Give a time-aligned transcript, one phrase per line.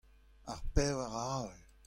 [0.51, 1.59] Ar pevar avel.